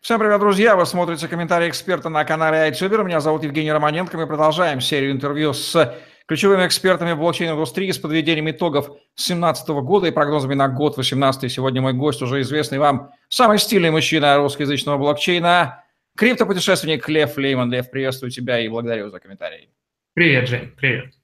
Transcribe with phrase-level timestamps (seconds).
[0.00, 0.76] Всем привет, друзья!
[0.76, 3.02] Вы смотрите комментарии эксперта на канале iTuber.
[3.02, 4.16] Меня зовут Евгений Романенко.
[4.16, 10.54] Мы продолжаем серию интервью с ключевыми экспертами блокчейн-индустрии с подведением итогов 2017 года и прогнозами
[10.54, 11.50] на год 2018.
[11.50, 15.84] Сегодня мой гость, уже известный вам, самый стильный мужчина русскоязычного блокчейна,
[16.16, 17.72] криптопутешественник Лев Лейман.
[17.72, 19.68] Лев, приветствую тебя и благодарю за комментарий.
[20.14, 21.17] Привет, Жень, привет.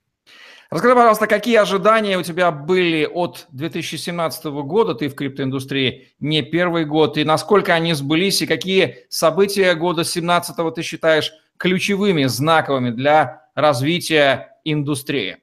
[0.74, 4.96] Расскажи, пожалуйста, какие ожидания у тебя были от 2017 года?
[4.96, 7.16] Ты в криптоиндустрии не первый год.
[7.16, 14.58] И насколько они сбылись, и какие события года 2017 ты считаешь ключевыми, знаковыми для развития
[14.64, 15.36] индустрии?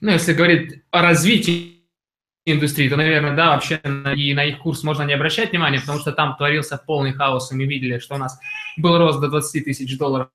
[0.00, 1.82] Ну, если говорить о развитии
[2.46, 3.80] индустрии, то, наверное, да, вообще
[4.14, 7.56] и на их курс можно не обращать внимания, потому что там творился полный хаос, и
[7.56, 8.38] мы видели, что у нас
[8.76, 10.28] был рост до 20 тысяч долларов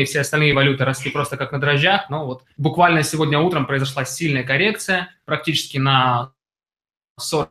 [0.00, 2.08] и все остальные валюты росли просто как на дрожжах.
[2.10, 6.32] Но вот буквально сегодня утром произошла сильная коррекция, практически на
[7.18, 7.50] 40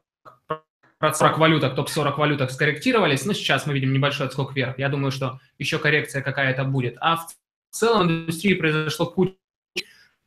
[1.02, 4.78] 40 валютах, топ-40 валютах скорректировались, но сейчас мы видим небольшой отскок вверх.
[4.78, 6.96] Я думаю, что еще коррекция какая-то будет.
[7.02, 7.28] А в
[7.72, 9.34] целом в индустрии произошло куча,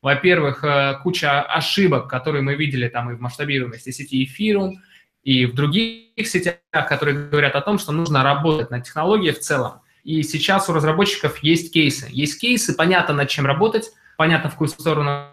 [0.03, 4.75] во-первых, э, куча ошибок, которые мы видели там и в масштабируемости сети Ethereum,
[5.23, 9.81] и в других сетях, которые говорят о том, что нужно работать на технологии в целом.
[10.05, 12.09] И сейчас у разработчиков есть кейсы.
[12.11, 15.31] Есть кейсы, понятно, над чем работать, понятно, в какую сторону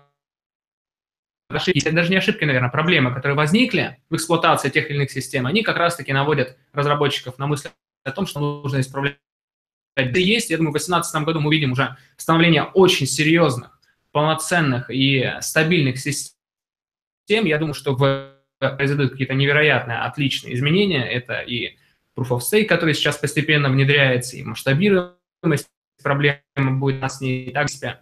[1.50, 5.64] ошибки, даже не ошибки, наверное, проблемы, которые возникли в эксплуатации тех или иных систем, они
[5.64, 7.70] как раз-таки наводят разработчиков на мысль
[8.06, 9.18] о том, что нужно исправлять.
[9.98, 13.78] Есть, я думаю, в 2018 году мы увидим уже становление очень серьезных,
[14.14, 16.34] полноценных и стабильных систем.
[17.28, 17.98] Я думаю, что
[18.58, 21.04] произойдут какие-то невероятные, отличные изменения.
[21.04, 21.78] Это и
[22.18, 25.68] Proof of Stake, который сейчас постепенно внедряется, и масштабируемость
[26.04, 28.02] проблемы будет у нас не так себя.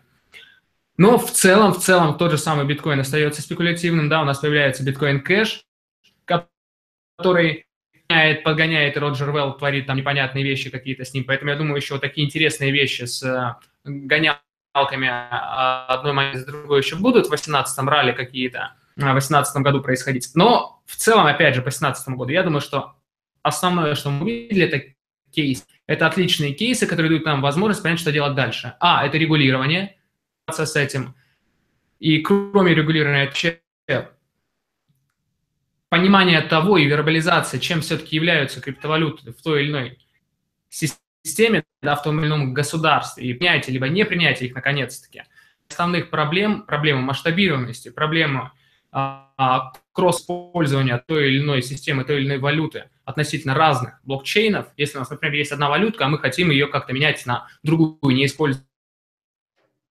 [0.98, 4.84] Но в целом, в целом тот же самый биткоин остается спекулятивным, да, у нас появляется
[4.84, 5.64] биткоин кэш,
[7.16, 7.66] который
[8.08, 12.00] подгоняет, подгоняет Роджер Велл творит там непонятные вещи какие-то с ним, поэтому я думаю, еще
[12.00, 17.88] такие интересные вещи с э, гонялками а, одной монеты с другой еще будут в 18-м
[17.88, 20.30] ралли какие-то в 2018 году происходить.
[20.36, 22.96] Но в целом, опять же, по 2017 году, я думаю, что
[23.44, 24.94] основное, что мы увидели, это
[25.32, 25.66] кейс.
[25.88, 28.76] Это отличные кейсы, которые дают нам возможность понять, что делать дальше.
[28.80, 29.98] А, это регулирование
[30.50, 31.16] с этим.
[32.00, 33.32] И кроме регулирования,
[35.90, 40.00] понимание того и вербализация, чем все-таки являются криптовалюты в той или иной
[40.70, 45.24] системе, да, в том или ином государстве, и принятие либо не принятие их наконец-таки.
[45.70, 48.52] Основных проблем, проблемы масштабируемости, проблемы
[48.92, 54.68] а, а, кросс-пользования той или иной системы, той или иной валюты– относительно разных блокчейнов.
[54.78, 58.16] Если у нас, например, есть одна валютка, а мы хотим ее как-то менять на другую,
[58.16, 58.64] не используя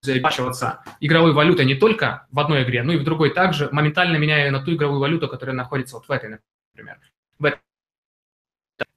[0.06, 4.50] оплачиваться игровой валютой не только в одной игре, но и в другой также, моментально меняя
[4.52, 6.38] на ту игровую валюту, которая находится вот в этой,
[6.72, 6.98] например.
[7.40, 7.58] В этой.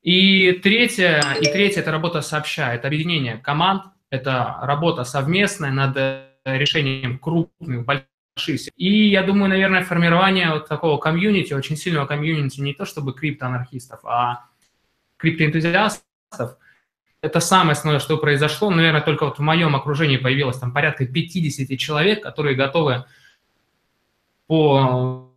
[0.03, 5.97] И третье, и третье– это работа сообща, это объединение команд, это работа совместная над
[6.45, 8.10] решением крупных, больших
[8.49, 13.99] и я думаю, наверное, формирование вот такого комьюнити, очень сильного комьюнити, не то чтобы криптоанархистов,
[14.03, 14.45] а
[15.17, 16.57] криптоэнтузиастов,
[17.21, 18.69] это самое основное, что произошло.
[18.71, 23.05] Наверное, только вот в моем окружении появилось там порядка 50 человек, которые готовы
[24.47, 25.31] по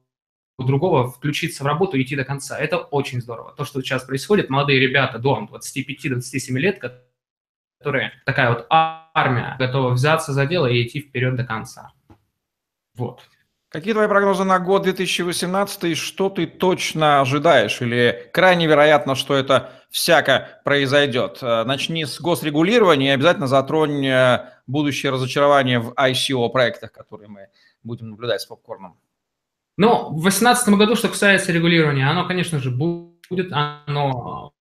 [0.58, 2.58] другого включиться в работу и идти до конца.
[2.58, 3.52] Это очень здорово.
[3.56, 10.32] То, что сейчас происходит, молодые ребята до 25-27 лет, которые такая вот армия, готова взяться
[10.32, 11.92] за дело и идти вперед до конца.
[12.96, 13.20] Вот.
[13.74, 17.82] Какие твои прогнозы на год 2018 и что ты точно ожидаешь?
[17.82, 21.38] Или крайне вероятно, что это всяко произойдет?
[21.42, 27.48] Э, начни с госрегулирования и обязательно затронь э, будущее разочарование в ICO проектах, которые мы
[27.82, 28.96] будем наблюдать с попкорном.
[29.76, 34.52] Ну, в 2018 году, что касается регулирования, оно, конечно же, будет, оно,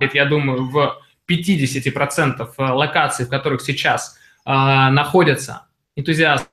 [0.00, 6.48] я думаю, в 50% локаций, в которых сейчас э, находятся энтузиасты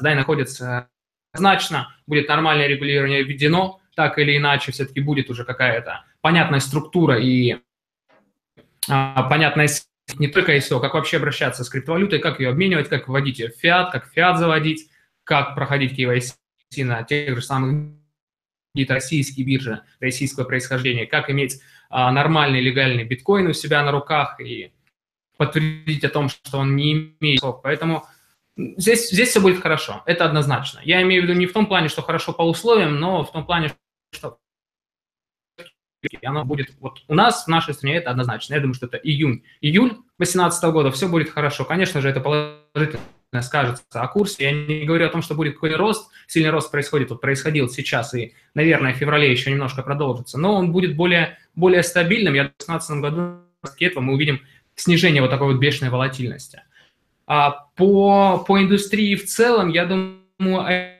[0.00, 0.88] да, и находится
[1.34, 7.58] значно, будет нормальное регулирование введено, так или иначе все-таки будет уже какая-то понятная структура и
[8.88, 9.68] а, понятная
[10.18, 13.56] не только ICO, как вообще обращаться с криптовалютой, как ее обменивать, как вводить ее в
[13.56, 14.90] фиат, как фиат заводить,
[15.24, 16.34] как проходить KYC
[16.84, 17.92] на тех же самых
[18.88, 24.72] российские биржи российского происхождения, как иметь а, нормальный легальный биткоин у себя на руках и
[25.36, 27.40] подтвердить о том, что он не имеет.
[27.62, 28.06] Поэтому
[28.56, 30.80] Здесь, здесь все будет хорошо, это однозначно.
[30.84, 33.46] Я имею в виду не в том плане, что хорошо по условиям, но в том
[33.46, 33.72] плане,
[34.12, 34.38] что
[36.24, 38.54] оно будет вот у нас в нашей стране это однозначно.
[38.54, 41.64] Я думаю, что это июнь, июль 2018 года все будет хорошо.
[41.64, 43.00] Конечно же, это положительно
[43.42, 44.44] скажется о курсе.
[44.44, 48.14] Я не говорю о том, что будет какой-то рост, сильный рост происходит, вот происходил сейчас,
[48.14, 52.34] и, наверное, в феврале еще немножко продолжится, но он будет более, более стабильным.
[52.34, 53.40] Я в 2016 году
[53.78, 54.40] этого мы увидим
[54.74, 56.62] снижение вот такой вот бешеной волатильности.
[57.32, 60.98] А по, по индустрии в целом, я думаю,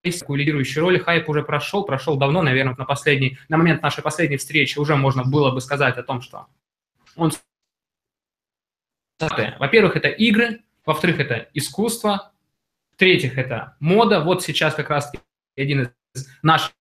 [0.00, 1.00] такую лидирующую роль.
[1.00, 5.24] Хайп уже прошел, прошел давно, наверное, на последний, на момент нашей последней встречи уже можно
[5.24, 6.46] было бы сказать о том, что
[7.16, 7.32] он...
[9.18, 12.30] Во-первых, это игры, во-вторых, это искусство,
[12.92, 14.20] в-третьих, это мода.
[14.20, 15.10] Вот сейчас как раз
[15.56, 16.76] один из наших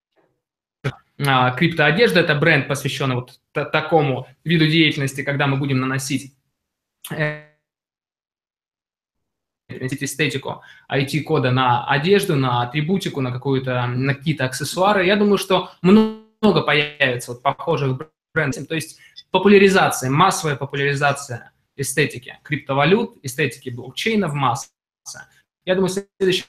[1.17, 6.35] а, криптоодежда, это бренд, посвященный вот такому виду деятельности, когда мы будем наносить
[9.71, 15.05] переносить эстетику IT-кода на одежду, на атрибутику, на, на какие-то аксессуары.
[15.05, 17.97] Я думаю, что много появится вот похожих
[18.33, 18.67] брендов.
[18.67, 18.99] То есть
[19.31, 24.69] популяризация, массовая популяризация эстетики криптовалют, эстетики блокчейна в массе.
[25.65, 26.45] Я думаю, следующий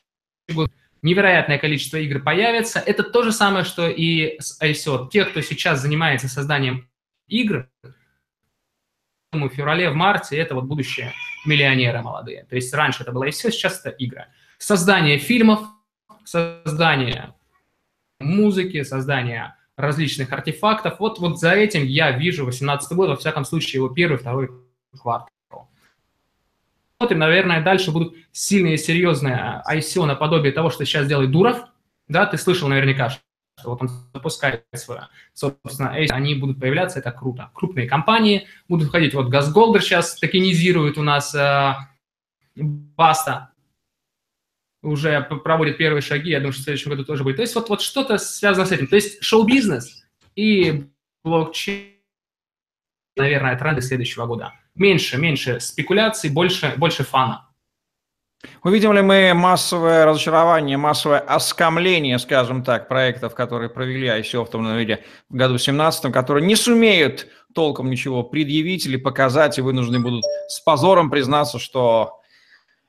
[0.52, 0.70] год
[1.02, 2.78] невероятное количество игр появится.
[2.78, 5.08] Это то же самое, что и с ICO.
[5.10, 6.88] Те, кто сейчас занимается созданием
[7.28, 7.68] игр,
[9.32, 11.12] в феврале, в марте, это вот будущее
[11.46, 12.44] миллионеры молодые.
[12.44, 14.26] То есть раньше это было и все, сейчас это игры.
[14.58, 15.60] Создание фильмов,
[16.24, 17.34] создание
[18.20, 21.00] музыки, создание различных артефактов.
[21.00, 24.50] Вот, вот за этим я вижу 18 год, во всяком случае, его первый, второй
[25.00, 25.30] квартал.
[26.98, 31.64] Смотрим, наверное, дальше будут сильные, серьезные ICO наподобие того, что сейчас делает Дуров.
[32.06, 33.22] Да, ты слышал наверняка, что
[33.64, 37.50] вот он запускает свое, собственно, они будут появляться, это круто.
[37.54, 41.74] Крупные компании будут входить, вот Газголдер сейчас токенизирует у нас э,
[42.54, 43.52] Баста,
[44.82, 47.36] уже проводит первые шаги, я думаю, что в следующем году тоже будет.
[47.36, 48.88] То есть вот, вот что-то связано с этим.
[48.88, 50.86] То есть шоу-бизнес и
[51.22, 51.92] блокчейн,
[53.16, 54.52] наверное, тренды следующего года.
[54.74, 57.48] Меньше, меньше спекуляций, больше, больше фана.
[58.64, 64.76] Увидим ли мы массовое разочарование, массовое оскомление, скажем так, проектов, которые провели ICO в том
[64.76, 70.24] виде в году 2017, которые не сумеют толком ничего предъявить или показать, и вынуждены будут
[70.48, 72.20] с позором признаться, что...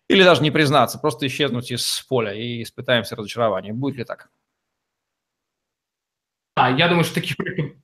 [0.09, 3.73] Или даже не признаться, просто исчезнуть из поля и испытаем все разочарование.
[3.73, 4.29] Будет ли так?
[6.55, 7.35] А, я думаю, что таких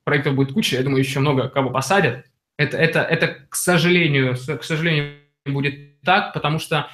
[0.04, 0.76] проектов будет куча.
[0.76, 2.26] Я думаю, еще много кого посадят.
[2.56, 6.88] Это, это, это к сожалению, к сожалению, будет так, потому что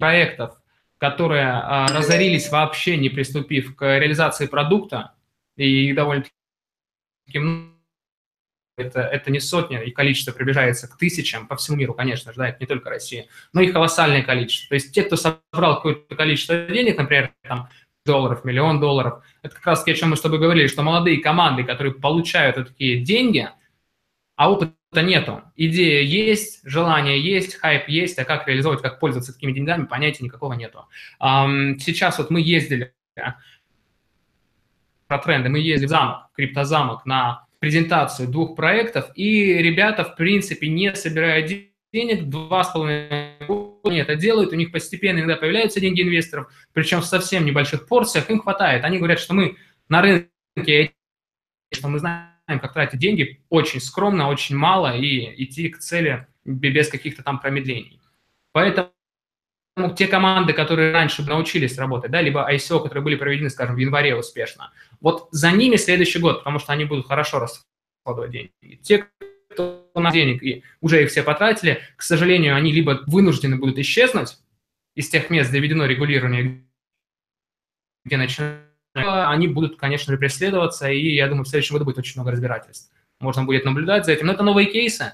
[0.00, 0.56] проектов,
[0.98, 5.12] которые а, разорились вообще, не приступив к реализации продукта,
[5.56, 6.32] и довольно-таки
[8.76, 12.48] это, это не сотня, и количество приближается к тысячам по всему миру, конечно же, да,
[12.48, 14.70] это не только Россия, но и колоссальное количество.
[14.70, 17.68] То есть те, кто собрал какое-то количество денег, например, там,
[18.06, 21.64] долларов, миллион долларов, это как раз о чем мы с тобой говорили, что молодые команды,
[21.64, 23.48] которые получают такие деньги,
[24.36, 25.42] а опыт то нету.
[25.56, 30.54] Идея есть, желание есть, хайп есть, а как реализовать, как пользоваться такими деньгами, понятия никакого
[30.54, 30.86] нету.
[31.20, 32.92] Сейчас вот мы ездили
[35.06, 40.68] про тренды, мы ездили в замок, криптозамок на презентацию двух проектов, и ребята, в принципе,
[40.68, 41.52] не собирают
[41.92, 47.00] денег, два с половиной года это делают, у них постепенно иногда появляются деньги инвесторов, причем
[47.00, 48.84] в совсем небольших порциях, им хватает.
[48.84, 49.56] Они говорят, что мы
[49.88, 50.94] на рынке,
[51.72, 56.88] что мы знаем, как тратить деньги, очень скромно, очень мало и идти к цели без
[56.88, 58.00] каких-то там промедлений.
[58.52, 58.90] Поэтому
[59.96, 64.16] те команды, которые раньше научились работать, да, либо ICO, которые были проведены, скажем, в январе
[64.16, 68.76] успешно, вот за ними следующий год, потому что они будут хорошо расходовать деньги.
[68.82, 69.06] Те,
[69.50, 74.38] кто на денег и уже их все потратили, к сожалению, они либо вынуждены будут исчезнуть
[74.94, 76.64] из тех мест, где введено регулирование,
[78.04, 82.14] где начинают они будут, конечно же, преследоваться, и я думаю, в следующем году будет очень
[82.16, 82.92] много разбирательств.
[83.20, 84.26] Можно будет наблюдать за этим.
[84.26, 85.12] Но это новые кейсы.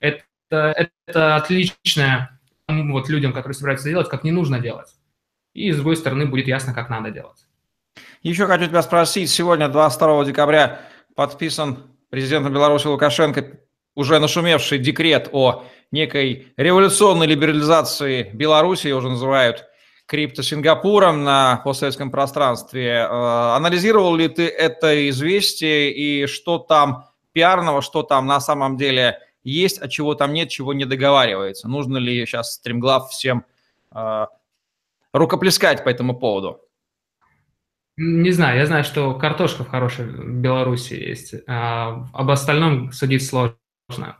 [0.00, 2.38] Это, это отличное
[2.68, 4.94] вот людям, которые собираются делать, как не нужно делать.
[5.54, 7.46] И, с другой стороны, будет ясно, как надо делать.
[8.22, 9.30] Еще хочу тебя спросить.
[9.30, 10.80] Сегодня, 22 декабря,
[11.14, 13.58] подписан президентом Беларуси Лукашенко
[13.94, 19.67] уже нашумевший декрет о некой революционной либерализации Беларуси, уже называют
[20.08, 22.92] крипто Сингапуром на постсоветском пространстве.
[22.92, 29.18] Э, анализировал ли ты это известие и что там пиарного, что там на самом деле
[29.44, 31.68] есть, а чего там нет, чего не договаривается?
[31.68, 33.44] Нужно ли сейчас стримглав всем
[33.94, 34.26] э,
[35.12, 36.62] рукоплескать по этому поводу?
[37.98, 44.16] Не знаю, я знаю, что картошка в хорошей Беларуси есть, а об остальном судить сложно.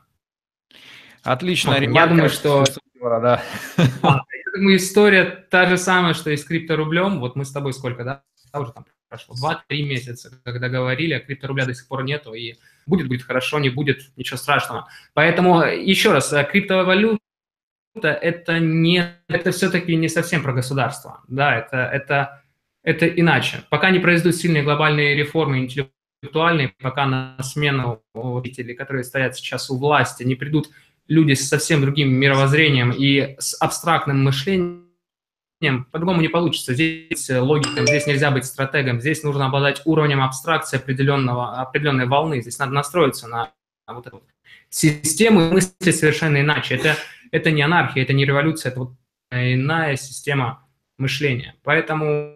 [1.23, 1.75] Отлично.
[1.79, 2.63] Я думаю, что...
[3.01, 3.41] Да.
[4.53, 7.19] Думаю, история та же самая, что и с крипторублем.
[7.19, 8.23] Вот мы с тобой сколько, да?
[8.53, 13.07] Уже там прошло 2-3 месяца, когда говорили, а крипторубля до сих пор нету, и будет,
[13.07, 14.87] будет хорошо, не будет, ничего страшного.
[15.13, 17.19] Поэтому еще раз, э, криптовалюта
[18.01, 22.43] это не, это все-таки не совсем про государство, да, это, это,
[22.83, 23.63] это иначе.
[23.69, 29.77] Пока не произойдут сильные глобальные реформы интеллектуальные, пока на смену родителей, которые стоят сейчас у
[29.77, 30.69] власти, не придут
[31.09, 34.85] люди с совсем другим мировоззрением и с абстрактным мышлением,
[35.91, 36.73] по-другому не получится.
[36.73, 42.59] Здесь логиком, здесь нельзя быть стратегом, здесь нужно обладать уровнем абстракции определенного, определенной волны, здесь
[42.59, 43.51] надо настроиться на
[43.87, 44.23] вот эту
[44.69, 46.75] систему и мыслить совершенно иначе.
[46.75, 46.95] Это,
[47.31, 48.93] это не анархия, это не революция, это вот
[49.31, 50.65] иная система
[50.97, 51.55] мышления.
[51.63, 52.35] Поэтому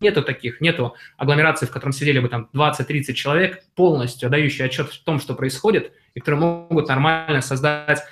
[0.00, 5.04] нету таких, нету агломераций, в котором сидели бы там 20-30 человек, полностью отдающие отчет в
[5.04, 8.02] том, что происходит, и которые могут нормально создать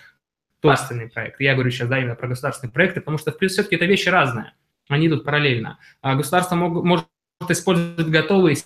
[0.62, 1.40] государственный проект.
[1.40, 4.54] Я говорю сейчас да, именно про государственные проекты, потому что все-таки это вещи разные,
[4.88, 5.78] они идут параллельно.
[6.00, 7.06] А государство мог, может
[7.48, 8.56] использовать готовые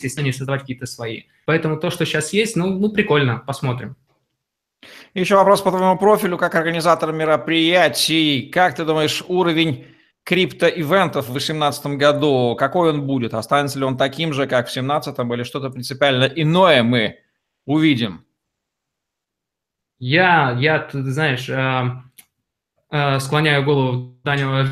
[0.00, 1.24] системы, не создавать какие-то свои.
[1.46, 3.96] Поэтому то, что сейчас есть, ну, ну прикольно, посмотрим.
[5.14, 8.50] Еще вопрос по твоему профилю как организатор мероприятий.
[8.52, 9.86] Как ты думаешь, уровень
[10.24, 13.34] крипто-ивентов в 2018 году, какой он будет?
[13.34, 17.18] Останется ли он таким же, как в 2017 или что-то принципиально иное мы
[17.66, 18.24] увидим?
[19.98, 22.02] Я, я ты знаешь, э,
[22.90, 24.66] э, склоняю голову Данила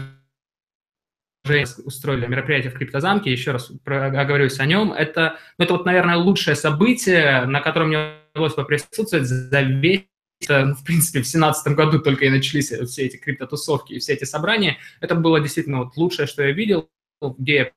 [1.84, 4.92] устроили мероприятие в Криптозамке, еще раз оговорюсь о нем.
[4.92, 10.09] Это, ну, это вот, наверное, лучшее событие, на котором мне удалось поприсутствовать за весь
[10.46, 14.78] в принципе, в 2017 году только и начались все эти криптотусовки и все эти собрания.
[15.00, 16.88] Это было действительно вот лучшее, что я видел,
[17.20, 17.72] где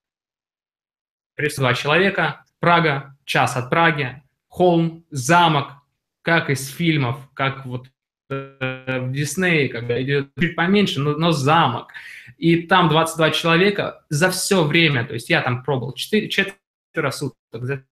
[1.57, 5.73] два человека, Прага, час от Праги, холм, замок,
[6.21, 7.87] как из фильмов, как вот
[8.29, 11.91] э, в Диснее, когда идет чуть поменьше, но, но замок.
[12.37, 17.85] И там 22 человека за все время, то есть я там пробовал 4, четверо суток,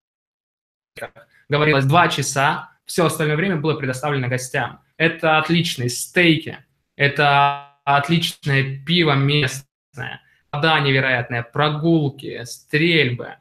[1.49, 4.81] говорилось 2 часа, все остальное время было предоставлено гостям.
[4.97, 6.57] Это отличные стейки,
[6.97, 10.21] это отличное пиво местное,
[10.51, 13.35] вода невероятная, прогулки, стрельбы.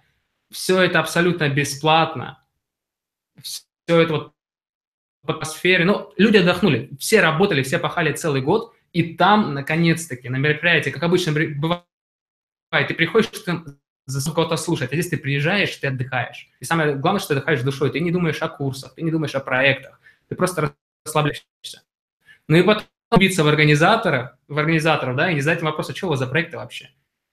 [0.52, 2.44] Все это абсолютно бесплатно.
[3.42, 4.34] Все это вот
[5.24, 5.84] в атмосфере.
[5.84, 11.02] Ну, люди отдохнули, все работали, все пахали целый год, и там, наконец-таки, на мероприятии, как
[11.02, 11.84] обычно бывает,
[12.86, 13.60] ты приходишь, ты
[14.10, 16.48] за кого-то слушать, а здесь ты приезжаешь, ты отдыхаешь.
[16.60, 19.34] И самое главное, что ты отдыхаешь душой, ты не думаешь о курсах, ты не думаешь
[19.34, 20.74] о проектах, ты просто
[21.04, 21.82] расслабляешься.
[22.48, 25.94] Ну и потом убиться в организаторах, в организаторов, да, и не задать им вопрос, а
[25.94, 26.90] что у вас за проекты вообще?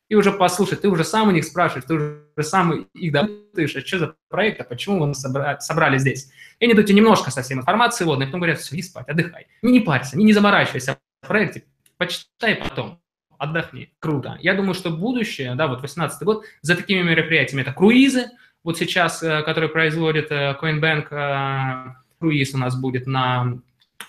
[0.10, 3.82] и уже послушать, ты уже сам у них спрашиваешь, ты уже сам их допытываешь, а
[3.82, 6.32] что за проект, а почему вы собрали, собрали здесь.
[6.60, 9.48] И они дают тебе немножко совсем информации водной, потом говорят, все, иди спать, отдыхай.
[9.62, 11.66] Не, не парься, не, не заморачивайся в проекте,
[11.98, 13.02] почитай потом,
[13.38, 13.92] отдохни.
[14.00, 14.38] Круто.
[14.42, 18.32] Я думаю, что будущее, да, вот 18 год, за такими мероприятиями это круизы,
[18.64, 23.60] вот сейчас, э, которые производит э, Coinbank, э, круиз у нас будет на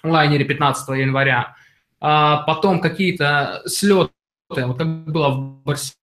[0.02, 1.56] лайнере 15 января,
[2.00, 4.10] а потом какие-то слеты
[4.48, 5.94] вот как было в Барселоне,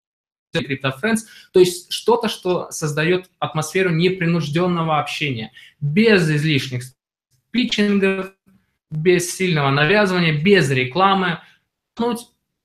[0.56, 1.20] Crypto Friends,
[1.52, 5.52] то есть что-то, что создает атмосферу непринужденного общения,
[5.82, 6.84] без излишних
[7.52, 8.32] питчингов,
[8.92, 11.40] без сильного навязывания, без рекламы.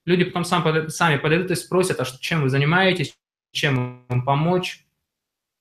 [0.05, 3.15] Люди потом сам, сами подойдут и спросят, а чем вы занимаетесь,
[3.51, 4.85] чем вам помочь.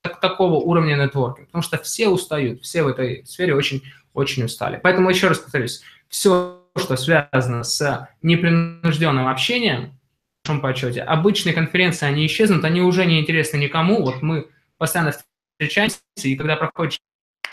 [0.02, 4.80] Так, такого уровня нетворкинга, потому что все устают, все в этой сфере очень-очень устали.
[4.82, 10.00] Поэтому еще раз повторюсь, все, что связано с непринужденным общением,
[10.50, 11.02] большом почете.
[11.02, 14.02] Обычные конференции, они исчезнут, они уже не интересны никому.
[14.02, 15.12] Вот мы постоянно
[15.58, 17.00] встречаемся, и когда проходит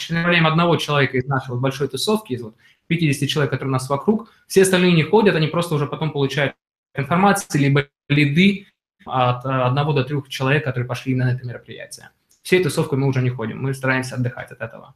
[0.10, 2.56] время одного человека из нашей вот большой тусовки, из вот
[2.88, 6.56] 50 человек, которые у нас вокруг, все остальные не ходят, они просто уже потом получают
[6.98, 8.68] информацию, либо лиды
[9.06, 12.10] от э, одного до трех человек, которые пошли на это мероприятие.
[12.44, 14.96] Всей тусовкой мы уже не ходим, мы стараемся отдыхать от этого.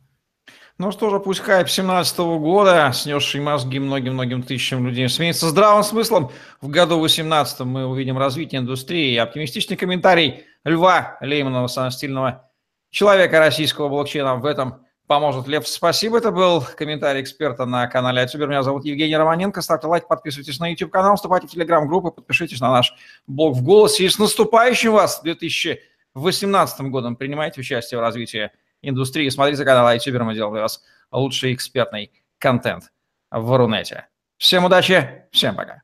[0.77, 6.31] Ну что же, пусть хайп 17 года, снесший мозги многим-многим тысячам людей, сменится здравым смыслом.
[6.59, 9.15] В году 18 мы увидим развитие индустрии.
[9.17, 12.49] Оптимистичный комментарий Льва Лейманова, самого стильного
[12.89, 15.45] человека российского блокчейна в этом поможет.
[15.45, 16.19] Лев, спасибо.
[16.19, 18.47] Это был комментарий эксперта на канале Ютубер.
[18.47, 19.61] Меня зовут Евгений Романенко.
[19.61, 22.93] Ставьте лайк, подписывайтесь на YouTube-канал, вступайте в Telegram-группу, подпишитесь на наш
[23.27, 24.05] блог в голосе.
[24.05, 28.51] И с наступающим вас 2018 годом принимайте участие в развитии
[28.81, 29.27] индустрии.
[29.27, 32.93] Смотрите канал iTuber, мы делаем для вас лучший экспертный контент
[33.31, 34.07] в Рунете.
[34.37, 35.81] Всем удачи, всем пока.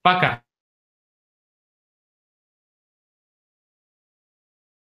[0.00, 0.45] Пока.